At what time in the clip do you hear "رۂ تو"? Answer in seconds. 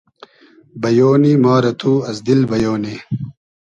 1.63-1.91